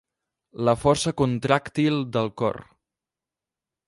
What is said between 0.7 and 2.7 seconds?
força contràctil del cor.